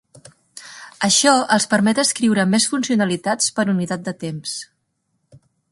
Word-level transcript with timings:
Això 1.07 1.33
els 1.57 1.67
permet 1.75 2.01
escriure 2.05 2.47
més 2.55 2.67
funcionalitats 2.73 3.55
per 3.59 3.67
unitat 3.79 4.09
de 4.11 4.19
temps. 4.27 4.57